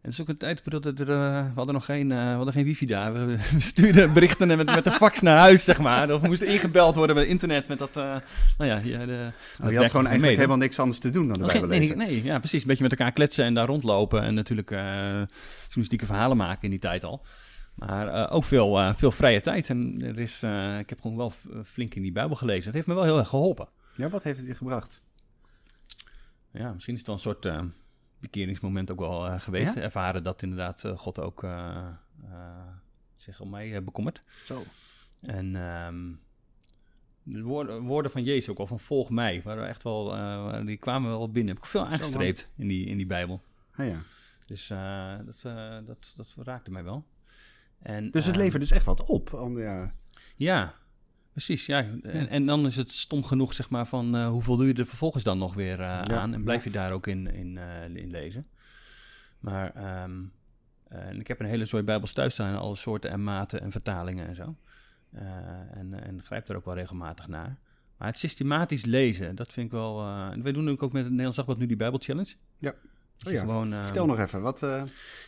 [0.00, 2.18] En het is ook een tijd, bedoel, dat er, eh, we hadden nog geen, eh,
[2.18, 3.12] we hadden geen wifi daar.
[3.12, 6.12] We, we stuurden berichten met, met de fax naar huis, zeg maar.
[6.12, 8.16] Of we moesten ingebeld worden met internet, met dat, eh,
[8.58, 9.30] nou ja, de,
[9.70, 11.98] je had gewoon eigenlijk helemaal niks anders te doen dan de Bijbel nee, lezen.
[11.98, 12.60] nee, ja, precies.
[12.60, 14.22] Een beetje met elkaar kletsen en daar rondlopen.
[14.22, 14.78] En natuurlijk eh
[15.74, 17.24] journalistieke verhalen maken in die tijd al.
[17.74, 19.68] Maar eh, ook veel, eh, veel vrije tijd.
[19.68, 21.32] En er is, eh, ik heb gewoon wel
[21.64, 22.64] flink in die Bijbel gelezen.
[22.64, 23.68] Dat heeft me wel heel erg geholpen.
[23.96, 25.02] Ja, wat heeft het je gebracht?
[26.54, 27.62] Ja, misschien is het wel een soort eh
[28.18, 29.74] bekeringsmoment ook wel eh, geweest.
[29.74, 29.80] Ja?
[29.80, 31.46] Ervaren dat inderdaad eh, God ook
[33.16, 34.20] zich om mij bekommert.
[34.44, 34.62] Zo.
[35.20, 36.12] En ehm,
[37.22, 39.42] de woorden, woorden van Jezus ook al van volg mij.
[39.44, 41.54] Waren echt wel, die kwamen wel binnen.
[41.54, 43.42] Heb ik veel aangestreept in die, in die Bijbel.
[43.74, 44.02] Ah, ja.
[44.46, 44.68] Dus
[45.24, 45.42] dat,
[45.86, 47.06] dat, dat raakte mij wel.
[47.78, 49.32] En, Dus het ehm, levert dus echt wat op.
[49.32, 49.90] Om, ja.
[50.36, 50.74] Ja,
[51.34, 51.66] precies.
[51.66, 51.86] Ja.
[52.02, 54.86] En, en dan is het stom genoeg, zeg maar, van eh, hoeveel doe je er
[54.86, 56.34] vervolgens dan nog weer eh, Ja, aan?
[56.34, 58.46] En blijf je daar ook in, in, eh, in lezen?
[59.38, 60.22] Maar ehm,
[60.88, 63.70] eh, en ik heb een hele zooi bijbels thuis staan, alle soorten en maten en
[63.70, 64.56] vertalingen en zo.
[65.72, 67.58] En, en grijp daar ook wel regelmatig naar.
[67.96, 70.06] Maar het systematisch lezen, dat vind ik wel...
[70.06, 72.34] en wij doen ook met het Nederlands Dagblad nu die Bijbel Challenge.
[72.56, 72.74] Ja.
[73.26, 73.40] Oh ja.
[73.40, 74.40] gewoon, Vertel nog even.
[74.40, 74.66] Wat,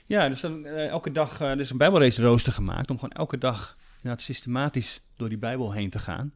[0.07, 3.77] ja, dus dan, elke dag, er is een Bijbelrace rooster gemaakt om gewoon elke dag
[4.07, 6.33] inderdaad systematisch door die Bijbel heen te gaan.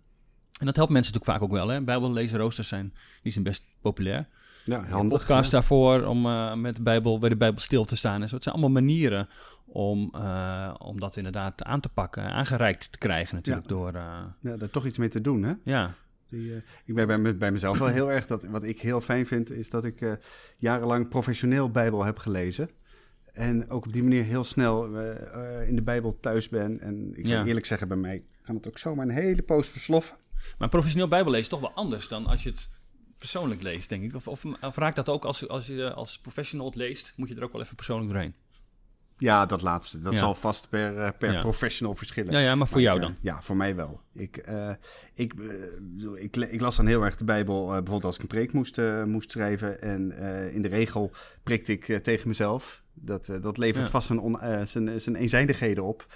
[0.61, 1.69] En dat helpt mensen natuurlijk vaak ook wel.
[1.69, 1.83] Hè?
[1.83, 4.29] Bijbellezen roosters zijn, die zijn best populair.
[4.65, 5.19] ja, handig.
[5.19, 8.23] podcast daarvoor om eh, met de Bijbel, bij de Bijbel stil te staan.
[8.23, 8.35] En zo.
[8.35, 9.29] Het zijn allemaal manieren
[9.67, 13.75] om, eh, om dat inderdaad aan te pakken, aangereikt te krijgen natuurlijk Ja.
[13.75, 13.95] door...
[13.95, 15.53] eh, Ja, daar toch iets mee te doen, hè?
[15.65, 15.95] ja,
[16.29, 19.27] Die, ik ben bij, me- bij mezelf wel heel erg, dat, wat ik heel fijn
[19.27, 20.19] vind, is dat ik
[20.57, 22.71] jarenlang professioneel Bijbel heb gelezen.
[23.33, 26.81] En ook op die manier heel snel eh, eh, in de Bijbel thuis ben.
[26.81, 27.47] En ik zou Ja.
[27.47, 30.17] eerlijk zeggen, bij mij kan het ook zomaar een hele poos versloffen.
[30.59, 32.69] maar professioneel Bijbellezen is toch wel anders dan als je het
[33.19, 34.15] persoonlijk leest, denk ik.
[34.15, 37.35] Of, of, of raakt dat ook als, als je als professional het leest, moet je
[37.35, 38.35] er ook wel even persoonlijk doorheen?
[39.21, 40.01] Ja, dat laatste.
[40.01, 40.19] Dat Ja.
[40.19, 41.41] zal vast per, eh, per Ja.
[41.41, 42.33] professional verschillen.
[42.33, 43.17] Ja, ja, maar voor Maar, jou eh, dan?
[43.21, 44.01] ja, voor mij wel.
[44.15, 44.71] Ik, eh,
[45.15, 48.29] ik, eh, ik, ik las dan heel erg de Bijbel, eh, bijvoorbeeld als ik een
[48.29, 49.83] preek moest, eh, moest schrijven.
[49.83, 51.11] En eh, in de regel
[51.43, 52.83] prikte ik eh, tegen mezelf.
[52.95, 53.91] Dat, eh, dat levert Ja.
[53.91, 56.07] vast zijn, on, eh, zijn, zijn eenzijdigheden op.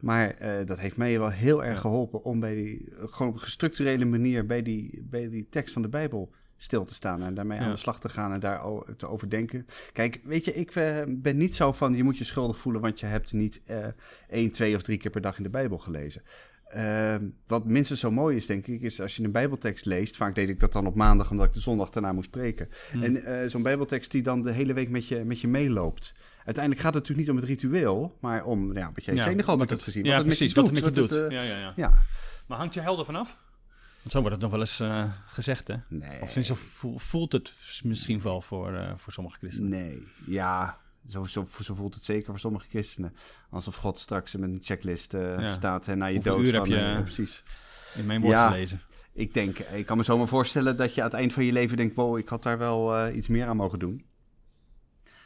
[0.00, 3.40] Maar eh, dat heeft mij wel heel erg geholpen om bij die, gewoon op een
[3.40, 7.58] gestructurele manier bij die, bij die tekst van de Bijbel stil te staan en daarmee
[7.58, 7.64] Ja.
[7.64, 8.60] aan de slag te gaan en daar
[8.96, 9.66] te overdenken.
[9.92, 13.00] Kijk, weet je, ik eh, ben niet zo van je moet je schuldig voelen, want
[13.00, 13.86] je hebt niet eh
[14.28, 16.22] één, twee of drie keer per dag in de Bijbel gelezen.
[16.68, 20.16] Ehm, wat minstens zo mooi is, denk ik, is als je een Bijbeltekst leest.
[20.16, 22.68] Vaak deed ik dat dan op maandag, omdat ik de zondag daarna moest spreken.
[22.92, 23.02] Hmm.
[23.02, 26.14] En eh, zo'n Bijbeltekst die dan de hele week met je, met je meeloopt.
[26.44, 29.48] Uiteindelijk gaat het natuurlijk niet om het ritueel, maar om ja, wat jij wat natuurlijk
[29.60, 30.04] het- hebt gezien.
[30.04, 30.54] Ja, wat het precies.
[30.54, 31.10] met Wat je het met je doet.
[31.10, 31.72] wat het, ja, ja, ja.
[31.76, 31.92] ja,
[32.46, 33.38] Maar hangt je helder vanaf?
[34.08, 35.74] Zo wordt het nog wel eens uh, gezegd, hè?
[35.88, 36.20] Nee.
[36.20, 36.54] Of zo
[36.96, 39.70] voelt het misschien wel voor, uh, voor sommige christenen?
[39.70, 43.14] Nee, ja, zo, zo, zo, voelt het zeker voor sommige christenen.
[43.50, 45.52] Alsof God straks met een checklist uh, ja.
[45.52, 46.44] staat en naar je Hoeveel dood.
[46.44, 47.42] uur heb je precies.
[47.94, 48.80] in mijn woord ja, gelezen?
[49.12, 51.76] Ik denk, ik kan me zomaar voorstellen dat je aan het eind van je leven
[51.76, 51.94] denkt...
[51.94, 54.04] wow, ik had daar wel iets meer aan mogen doen.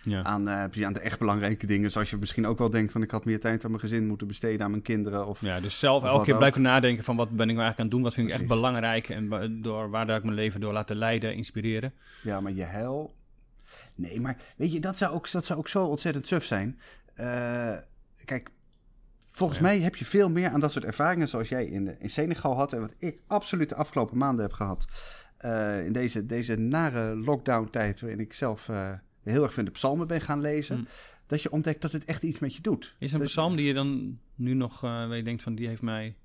[0.02, 0.22] Ja.
[0.22, 1.90] Aan, uh, aan de echt belangrijke dingen.
[1.90, 4.26] Zoals je misschien ook wel denkt van ik had meer tijd aan mijn gezin moeten
[4.26, 5.26] besteden, aan mijn kinderen.
[5.26, 7.84] Of, ja, dus zelf elke keer blijven nadenken van wat ben ik nou eigenlijk aan
[7.84, 10.96] het doen, wat vind ik echt belangrijk en door, waar ik mijn leven door laten
[10.96, 11.92] leiden, inspireren.
[12.22, 13.14] Ja, maar je hel...
[13.96, 16.80] Nee, maar weet je, dat zou ook, dat zou ook zo ontzettend suf zijn.
[17.20, 17.76] Uh,
[18.24, 18.50] kijk,
[19.30, 22.56] volgens mij heb je veel meer aan dat soort ervaringen zoals jij in, in Senegal
[22.56, 24.86] had en wat ik absoluut de afgelopen maanden heb gehad.
[25.44, 28.70] Uh, in deze, deze nare lockdown tijd waarin ik zelf
[29.22, 30.86] heel erg van de psalmen ben gaan lezen, hmm.
[31.26, 32.94] dat je ontdekt dat het echt iets met je doet.
[32.98, 35.68] Is er een psalm die je dan nu nog, uh, waar je denkt van die
[35.68, 36.16] heeft mij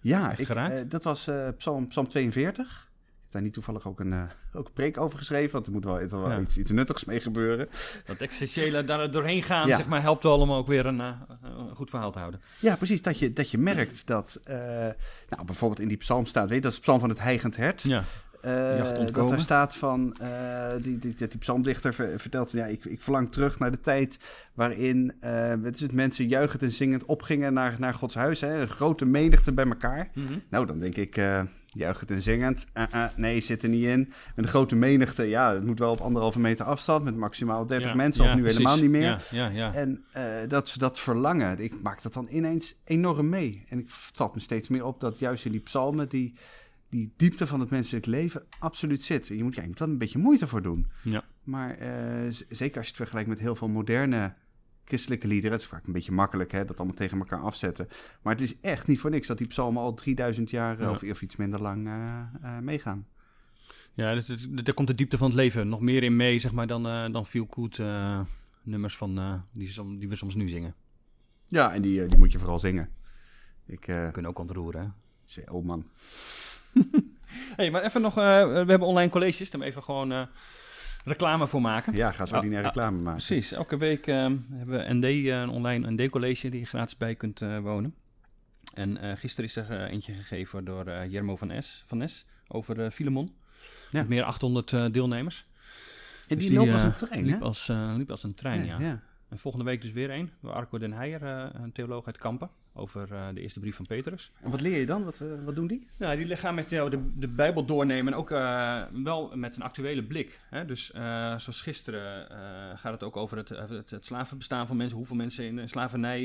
[0.00, 0.78] ja, ik, geraakt?
[0.78, 2.66] Uh, dat was uh, psalm, psalm 42.
[2.66, 5.84] Ik heb daar niet toevallig ook een, ook een preek over geschreven, want er moet
[5.84, 6.40] wel, er wel ja.
[6.40, 7.68] iets, iets nuttigs mee gebeuren.
[8.04, 9.76] Dat existentiële daar doorheen gaan, ja.
[9.76, 11.16] zeg maar, helpt wel om ook weer een, een,
[11.74, 12.40] goed verhaal te houden.
[12.58, 13.02] Ja, precies.
[13.02, 14.40] Dat je, dat je merkt dat,
[15.28, 17.82] nou bijvoorbeeld in die psalm staat, weet je, dat is psalm van het heigend hert.
[17.82, 18.04] Ja.
[18.46, 23.00] Uh, dat er staat van, uh, die, die, die, die psalmdichter vertelt, ja, ik, ik
[23.00, 24.18] verlang terug naar de tijd
[24.54, 28.40] waarin uh, het, is het, mensen juichend en zingend opgingen naar, naar Gods huis.
[28.40, 30.08] Hè, een grote menigte bij elkaar.
[30.14, 30.42] Mm -hmm.
[30.48, 31.20] Nou, dan denk ik,
[31.66, 32.66] juichend en zingend,
[33.16, 33.98] nee, zit er niet in.
[34.34, 37.88] Met een grote menigte, ja, het moet wel op anderhalve meter afstand, met maximaal 30
[37.88, 38.58] ja, mensen, ja, of nu precies.
[38.58, 39.24] helemaal niet meer.
[39.30, 40.04] Ja, ja, En
[40.48, 43.64] dat, dat verlangen, ik maak dat dan ineens enorm mee.
[43.68, 46.34] En ik valt me steeds meer op dat juist in die psalmen, die
[46.92, 49.26] die diepte van het menselijk leven absoluut zit.
[49.26, 50.86] Je moet, ja, je moet wel een beetje moeite voor doen.
[51.02, 51.24] Ja.
[51.42, 54.34] Maar uh, zeker als je het vergelijkt met heel veel moderne
[54.84, 55.52] christelijke liederen.
[55.52, 57.88] Het is vaak een beetje makkelijk, hè, dat allemaal tegen elkaar afzetten.
[58.22, 60.90] Maar het is echt niet voor niks dat die psalmen al 3000 jaar ja.
[60.90, 63.06] of, of, iets minder lang uh, uh, meegaan.
[63.94, 67.12] Ja, daar komt de diepte van het leven nog meer in mee, zeg maar, dan,
[67.12, 67.80] dan feel good
[68.62, 70.74] nummers van, die, die, we soms nu zingen.
[71.46, 72.88] Ja, en die, die moet je vooral zingen.
[73.66, 75.50] Ik, kunnen ook ontroeren, hè?
[75.50, 75.86] Oh man.
[77.56, 80.22] hey, maar even nog, uh, we hebben online colleges, daar even gewoon uh,
[81.04, 81.94] reclame voor maken.
[81.94, 83.24] Ja, ga zo die naar reclame maken.
[83.24, 84.14] Precies, elke week uh,
[84.52, 87.94] hebben we ND, een online ND-college die je gratis bij kunt wonen.
[88.74, 93.34] En gisteren is er eentje gegeven door Jermo van, S, van Nes over Filemon.
[93.90, 93.98] Ja.
[93.98, 95.46] Met meer 800 deelnemers.
[96.28, 98.78] En die, dus die loopt als een trein, liep als, liep als een trein, ja.
[98.78, 99.02] ja.
[99.28, 100.30] En volgende week dus weer een.
[100.42, 104.32] Arco den Heijer, een theoloog uit Kampen over uh, de eerste brief van Petrus.
[104.40, 105.04] En wat leer je dan?
[105.04, 105.86] Wat, uh, wat doen die?
[105.98, 109.62] Nou, die gaan met jou de, de Bijbel doornemen en ook uh, wel met een
[109.62, 110.40] actuele blik.
[110.50, 110.64] Hè?
[110.64, 112.26] Dus zoals gisteren
[112.78, 116.20] gaat het ook over het, het, het, slavenbestaan van mensen, hoeveel mensen in slavernij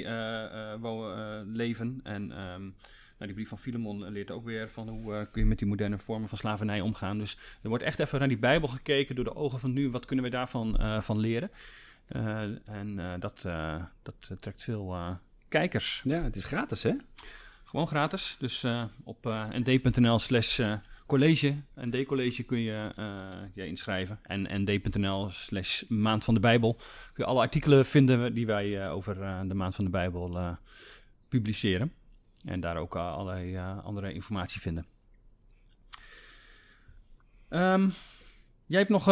[1.53, 1.99] leven.
[2.03, 2.75] En um,
[3.17, 5.97] nou, die brief van Filemon leert ook weer van hoe kun je met die moderne
[5.97, 7.17] vormen van slavernij omgaan.
[7.17, 9.89] Dus er wordt echt even naar die Bijbel gekeken door de ogen van nu.
[9.89, 11.51] Wat kunnen we daarvan van leren?
[12.65, 13.41] en dat,
[14.03, 16.01] dat trekt veel kijkers.
[16.03, 16.93] Ja, het is gratis hè?
[17.63, 18.35] Gewoon gratis.
[18.39, 20.73] Dus uh, op uh, nd.nl slash uh,
[21.05, 22.91] college, nd-college kun je
[23.53, 24.19] je inschrijven.
[24.23, 26.73] En nd.nl slash maand van de Bijbel
[27.13, 29.15] kun je alle artikelen vinden die wij over
[29.47, 30.57] de maand van de Bijbel
[31.27, 31.93] publiceren.
[32.43, 34.85] En daar ook allerlei andere informatie vinden.
[37.49, 37.93] Um,
[38.65, 39.05] jij hebt nog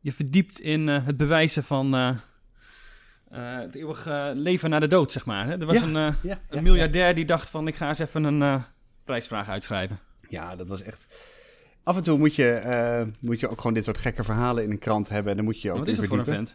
[0.00, 2.18] je verdiept in het bewijzen van uh,
[3.30, 5.46] het eeuwige leven na de dood, zeg maar.
[5.46, 5.60] Hè?
[5.60, 8.40] Er was een, uh, ja, een miljardair die dacht van ik ga eens even een
[8.40, 8.62] uh,
[9.04, 9.98] prijsvraag uitschrijven.
[10.28, 11.06] Ja, dat was echt...
[11.82, 14.78] Af en toe moet je, moet je ook gewoon dit soort gekke verhalen in een
[14.78, 15.30] krant hebben.
[15.30, 16.54] En dan moet je ook Wat is het voor een vent?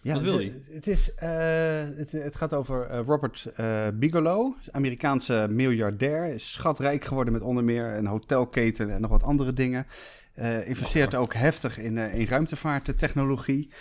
[0.00, 0.54] Ja, Wat wil hij?
[0.70, 1.12] Het, is,
[1.96, 3.46] het, het, gaat over Robert
[3.94, 6.28] Bigelow, Amerikaanse miljardair.
[6.34, 9.86] Is schatrijk geworden met onder meer een hotelketen en nog wat andere dingen.
[10.64, 13.68] investeert ook heftig in, in ruimtevaarttechnologie.
[13.70, 13.76] Eh,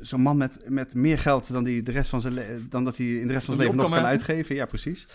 [0.00, 3.06] zo'n man met, met meer geld dan, die de rest van zijn dan dat hij
[3.06, 4.54] in de rest van zijn leven nog kan uitgeven.
[4.54, 5.06] Ja, precies.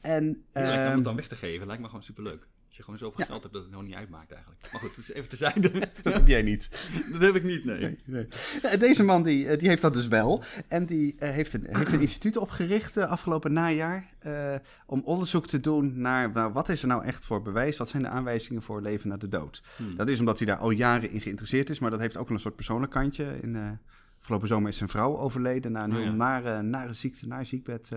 [0.00, 2.46] En, ja, om het ehm, dan weg te geven, lijkt me gewoon superleuk.
[2.76, 4.68] Je gewoon zoveel geld hebt dat het nog niet uitmaakt eigenlijk.
[4.72, 5.70] Maar goed, dus even tezijde.
[6.02, 6.88] dat heb jij niet.
[7.12, 7.80] dat heb ik niet, nee.
[7.80, 8.78] nee, nee.
[8.78, 10.42] Deze man die, eh, die heeft dat dus wel.
[10.68, 14.14] En die uh, heeft, een, heeft een instituut opgericht uh, afgelopen najaar.
[14.26, 14.54] Uh,
[14.86, 17.76] om onderzoek te doen naar nou, wat is er nou echt voor bewijs?
[17.76, 19.62] Wat zijn de aanwijzingen voor leven na de dood?
[19.76, 19.96] Hmm.
[19.96, 21.78] Dat is omdat hij daar al jaren in geïnteresseerd is.
[21.78, 23.38] Maar dat heeft ook een soort persoonlijk kantje.
[23.42, 23.78] In,
[24.18, 27.90] afgelopen zomer is zijn vrouw overleden na een oh, nare, nare ziekte, naar ziekbed.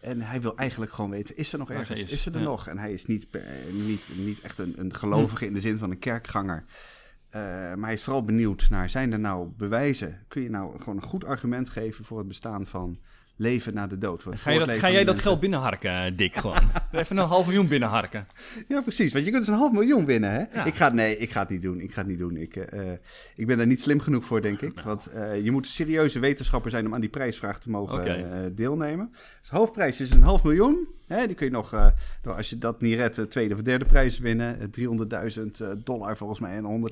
[0.00, 2.02] En hij wil eigenlijk gewoon weten, is er nog ergens?
[2.02, 2.68] Is, is er er nog?
[2.68, 3.26] En hij is niet,
[3.72, 5.48] niet, niet echt een, een gelovige hm.
[5.48, 6.64] in de zin van een kerkganger.
[6.66, 10.24] Uh, maar hij is vooral benieuwd naar, zijn er nou bewijzen?
[10.28, 12.98] Kun je nou gewoon een goed argument geven voor het bestaan van
[13.36, 14.24] leven na de dood.
[14.30, 16.70] Ga, je dat, ga jij dat geld binnenharken, Dick, gewoon?
[16.92, 18.26] Even een half miljoen binnenharken.
[18.68, 19.12] Ja, precies.
[19.12, 20.64] Want je kunt dus een half miljoen winnen, hè?
[20.64, 21.80] Ik ga, nee, ik ga het niet doen.
[21.80, 22.36] Ik ga het niet doen.
[22.36, 22.92] Ik, uh,
[23.36, 24.74] ik ben daar niet slim genoeg voor, denk ik.
[24.76, 24.88] Nou.
[24.88, 28.18] Want uh, je moet een serieuze wetenschapper zijn om aan die prijsvraag te mogen okay.
[28.18, 29.12] uh, deelnemen.
[29.40, 30.88] Dus hoofdprijs is een half miljoen.
[31.06, 31.86] Hè, die kun je nog, uh,
[32.36, 34.70] als je dat niet redt, tweede of derde prijs winnen.
[34.70, 36.90] 300.000 dollar volgens mij en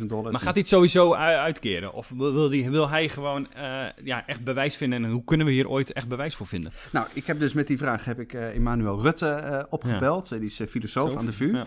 [0.00, 0.32] 150.000 dollar.
[0.32, 1.92] Maar gaat hij het sowieso uitkeren?
[1.92, 5.04] Of wil, wil, die, wil hij gewoon uh, ja, echt bewijs vinden?
[5.04, 6.72] En hoe kunnen we hier ooit echt bewijs voor vinden?
[6.92, 10.28] Nou, ik heb dus met die vraag heb ik uh, Emmanuel Rutte opgebeld.
[10.28, 10.36] Ja.
[10.36, 11.52] Die is filosoof aan de VU.
[11.52, 11.66] Ja.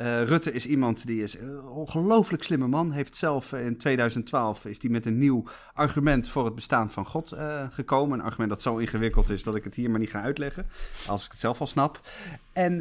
[0.00, 2.92] Uh, Rutte is iemand die is een ongelooflijk slimme man.
[2.92, 7.32] Heeft zelf in 2012 is die met een nieuw argument voor het bestaan van God
[7.32, 8.18] uh, gekomen.
[8.18, 10.66] Een argument dat zo ingewikkeld is dat ik het hier maar niet ga uitleggen.
[11.06, 12.00] Als ik het zelf al snap.
[12.52, 12.76] En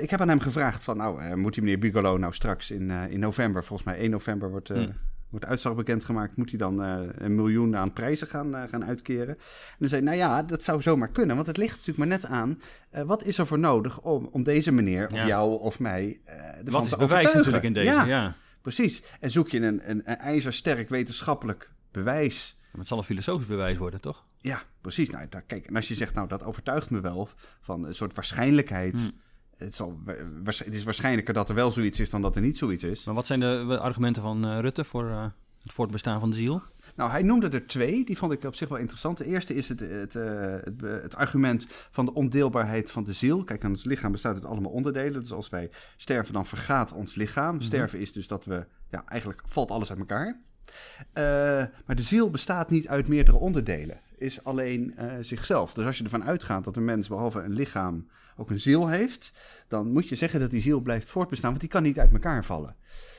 [0.00, 3.20] ik heb aan hem gevraagd van nou, moet die meneer Bigolo nou straks in, in
[3.20, 4.68] november, volgens mij 1 november wordt...
[4.68, 4.92] Hmm
[5.36, 9.28] wordt uitslag bekendgemaakt, moet hij dan uh, een miljoen aan prijzen gaan, uh, gaan uitkeren.
[9.38, 12.26] En dan zei nou ja, dat zou zomaar kunnen, want het ligt natuurlijk maar net
[12.26, 12.60] aan,
[12.94, 15.22] uh, wat is er voor nodig om, om deze meneer, ja.
[15.22, 16.20] of jou of mij,
[16.64, 18.36] wat is bewijs natuurlijk in deze, ja, ja.
[18.60, 19.02] Precies.
[19.20, 22.56] En zoek je een, een, een ijzersterk wetenschappelijk bewijs.
[22.70, 24.24] Maar het zal een filosofisch bewijs worden, toch?
[24.40, 25.10] Ja, precies.
[25.10, 27.28] Nou, daar, kijk, en als je zegt, nou, dat overtuigt me wel
[27.60, 29.00] van een soort waarschijnlijkheid...
[29.00, 29.24] Hmm.
[29.56, 30.00] Het, zal,
[30.44, 33.04] het, is waarschijnlijker dat er wel zoiets is dan dat er niet zoiets is.
[33.04, 35.24] Maar wat zijn de argumenten van uh, Rutte voor uh,
[35.62, 36.62] het voortbestaan van de ziel?
[36.96, 38.04] Nou, hij noemde er twee.
[38.04, 39.18] Die vond ik op zich wel interessant.
[39.18, 43.44] De eerste is het, het, uh, het, het, argument van de ondeelbaarheid van de ziel.
[43.44, 45.20] Kijk, aan ons lichaam bestaat uit allemaal onderdelen.
[45.20, 47.44] Dus als wij sterven, dan vergaat ons lichaam.
[47.44, 47.66] Mm -hmm.
[47.66, 50.40] Sterven is dus dat we, ja, eigenlijk valt alles uit elkaar.
[51.86, 53.96] Maar de ziel bestaat niet uit meerdere onderdelen.
[54.18, 55.74] Is alleen zichzelf.
[55.74, 59.32] Dus als je ervan uitgaat dat een mens behalve een lichaam ook een ziel heeft,
[59.68, 62.44] dan moet je zeggen dat die ziel blijft voortbestaan, want die kan niet uit elkaar
[62.44, 62.76] vallen.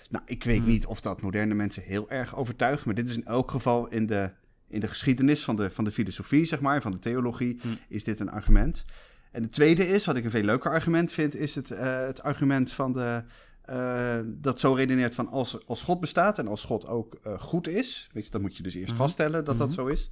[0.09, 0.67] Nou, ik weet hmm.
[0.67, 4.05] niet of dat moderne mensen heel erg overtuigt, maar dit is in elk geval in
[4.05, 4.29] de,
[4.67, 7.77] in de geschiedenis van de, van de filosofie, zeg maar, van de theologie, hmm.
[7.87, 8.83] is dit een argument.
[9.31, 12.23] En de tweede is, wat ik een veel leuker argument vind, is het, uh, het
[12.23, 13.23] argument van de,
[13.69, 17.67] uh, dat zo redeneert van als, als God bestaat en als God ook uh, goed
[17.67, 19.03] is, weet je, dan moet je dus eerst mm-hmm.
[19.03, 19.85] vaststellen dat dat mm-hmm.
[19.85, 20.09] zo is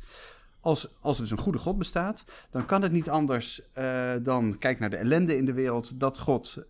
[0.59, 4.57] als, als er dus een goede God bestaat, dan kan het niet anders uh, dan,
[4.57, 6.63] kijk naar de ellende in de wereld, dat God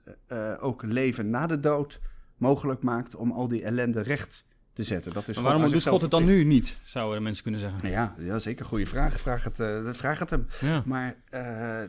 [0.59, 1.99] ook een leven na de dood
[2.37, 5.13] mogelijk maakt om al die ellende recht te zetten.
[5.13, 7.79] Dat is maar waarom doet God het dan nu niet, zouden mensen kunnen zeggen?
[7.81, 8.65] Nou ja, ja, zeker.
[8.65, 9.19] Goede vraag.
[9.19, 10.47] Vraag het, uh, vraag het hem.
[10.61, 10.83] Ja.
[10.85, 11.15] Maar,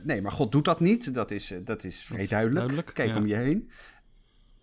[0.02, 1.14] nee, maar God doet dat niet.
[1.14, 2.56] Dat is, dat is vrij duidelijk.
[2.56, 2.94] duidelijk.
[2.94, 3.16] Kijk ja.
[3.16, 3.70] om je heen.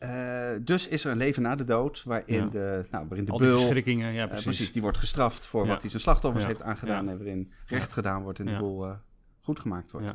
[0.03, 2.49] Uh, dus is er een leven na de dood waarin ja.
[2.49, 4.17] de, nou, waarin de Al die ja, precies.
[4.17, 4.71] Uh, precies.
[4.71, 5.69] die wordt gestraft voor ja.
[5.69, 8.93] wat hij zijn slachtoffers heeft aangedaan en waarin recht gedaan wordt en de boel uh,
[9.41, 10.07] goed gemaakt wordt.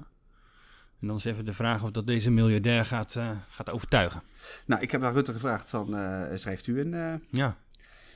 [1.01, 4.23] En dan is even de vraag of dat deze miljardair gaat, gaat overtuigen.
[4.67, 5.87] Nou, ik heb aan Rutte gevraagd van,
[6.35, 7.57] schrijft u een, ja.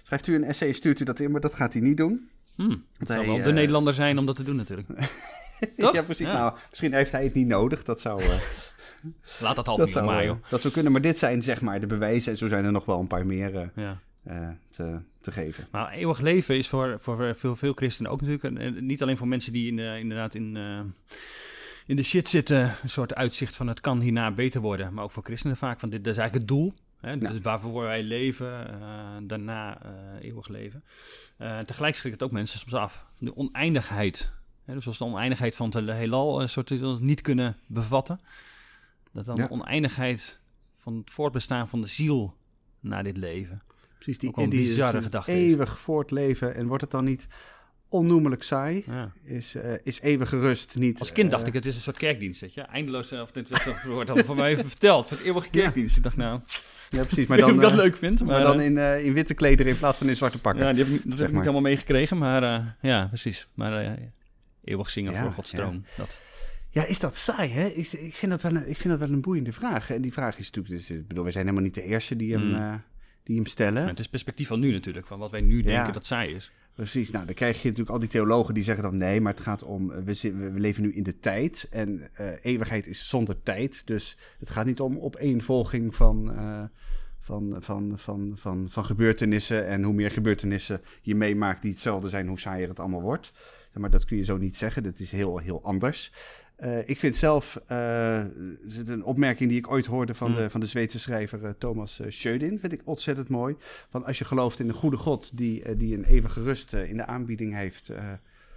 [0.02, 2.30] schrijft u een essay, stuurt u dat in, maar dat gaat hij niet doen.
[2.56, 4.88] Hmm, het zal wel de Nederlander zijn om dat te doen natuurlijk.
[5.92, 6.26] ja, precies.
[6.26, 8.22] Nou, misschien heeft hij het niet nodig, dat zou...
[9.40, 10.36] Laat dat half dat zou, maar, joh.
[10.48, 12.32] Dat zou kunnen, maar dit zijn zeg maar de bewijzen.
[12.32, 13.98] En zo zijn er nog wel een paar meer uh, ja.
[14.28, 15.66] uh, te, te, geven.
[15.70, 18.60] Maar eeuwig leven is voor, voor veel, veel christenen ook natuurlijk...
[18.60, 20.80] En niet alleen voor mensen die in de, inderdaad in, uh,
[21.86, 22.76] in de shit zitten...
[22.82, 24.94] een soort uitzicht van het kan hierna beter worden.
[24.94, 26.74] Maar ook voor christenen vaak van dit, dat is eigenlijk het doel...
[27.00, 27.16] Hè, ja.
[27.16, 28.66] Dus waarvoor wij leven,
[29.22, 29.78] daarna
[30.20, 30.84] eeuwig leven.
[31.66, 33.04] tegelijk schrikt het ook mensen soms af.
[33.18, 34.32] De oneindigheid.
[34.64, 38.18] Hè, dus als de oneindigheid van het heelal een soort niet kunnen bevatten...
[39.12, 39.46] Dat dan ja.
[39.46, 40.40] de oneindigheid
[40.78, 42.34] van het voortbestaan van de ziel
[42.80, 43.62] na dit leven.
[43.94, 46.54] Precies, die, die bizarre gedachte eeuwig voortleven.
[46.54, 47.28] En wordt het dan niet
[47.88, 48.82] onnoemelijk saai?
[48.86, 49.12] Ja.
[49.22, 50.98] Is, uh, is eeuwige rust niet...
[50.98, 52.60] Als kind dacht uh, ik, het is een soort kerkdienst, je.
[52.60, 53.48] Eindeloos, of dit
[53.84, 55.10] wordt al van mij even verteld.
[55.10, 55.96] Een soort eeuwige kerkdienst.
[55.96, 56.40] Ik dacht nou...
[56.90, 57.26] Ja, precies.
[57.28, 58.20] Maar dan, ik dat leuk vind.
[58.20, 60.64] Maar, maar dan in, in witte klederen in plaats van in zwarte pakken.
[60.64, 62.18] Ja, die heb, dat zeg heb ik niet helemaal meegekregen.
[62.18, 63.46] Maar ja, precies.
[63.54, 63.98] Maar
[64.64, 65.84] eeuwig zingen ja, voor Gods troon.
[65.96, 66.18] Dat...
[66.72, 67.66] Ja, is dat saai, hè?
[67.66, 69.90] Ik, ik, vind dat wel een, ik vind dat wel een boeiende vraag.
[69.90, 70.74] En die vraag is natuurlijk...
[70.74, 72.54] Dus, ik bedoel, wij zijn helemaal niet de eerste die hem, mm.
[72.54, 72.74] uh,
[73.22, 73.80] die hem stellen.
[73.80, 75.06] Maar het is perspectief van nu natuurlijk.
[75.06, 75.92] Van wat wij nu denken ja.
[75.92, 76.52] dat saai is.
[76.74, 79.42] Precies, nou dan krijg je natuurlijk al die theologen die zeggen dan nee, maar het
[79.42, 83.86] gaat om, we, we leven nu in de tijd en uh, eeuwigheid is zonder tijd.
[83.86, 86.62] Dus het gaat niet om opeenvolging van, uh,
[87.20, 92.28] van, van, van, van, van gebeurtenissen en hoe meer gebeurtenissen je meemaakt die hetzelfde zijn,
[92.28, 93.32] hoe saaier het allemaal wordt.
[93.72, 96.12] Maar dat kun je zo niet zeggen, dat is heel, heel anders.
[96.64, 98.24] Uh, ik vind zelf, uh,
[98.86, 100.36] een opmerking die ik ooit hoorde van, mm.
[100.36, 103.56] de, van de Zweedse schrijver uh, Thomas Schödin, vind ik ontzettend mooi.
[103.90, 107.06] Van als je gelooft in een goede God die, die een eeuwige rust in de
[107.06, 107.92] aanbieding heeft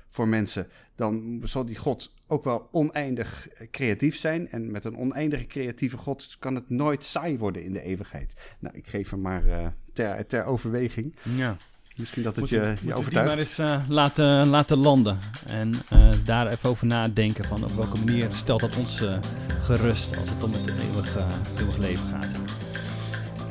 [0.09, 4.49] voor mensen, dan zal die God ook wel oneindig creatief zijn.
[4.49, 8.55] En met een oneindige creatieve God kan het nooit saai worden in de eeuwigheid.
[8.59, 11.15] Nou, ik geef hem maar ter, ter overweging.
[11.35, 11.57] Ja.
[11.95, 13.29] Misschien dat het je, moeten je overtuigt.
[13.29, 15.19] maar eens eh, laten, laten landen.
[15.47, 19.13] En eh, daar even over nadenken van op welke manier stelt dat ons eh,
[19.61, 21.15] gerust als het om het eeuwig,
[21.59, 22.25] eeuwig leven gaat.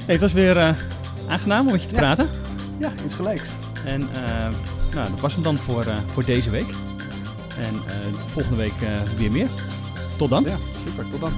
[0.05, 0.77] Hey, het was weer
[1.29, 2.01] aangenaam om met je te Ja.
[2.01, 2.29] praten.
[2.79, 3.43] Ja, iets gelijks.
[3.85, 4.01] En
[4.95, 6.69] nou, dat was hem dan voor, voor deze week.
[7.59, 7.75] En
[8.27, 8.75] volgende week
[9.17, 9.49] weer meer.
[10.17, 10.45] Tot dan.
[10.45, 11.11] Ja, super.
[11.11, 11.33] Tot dan.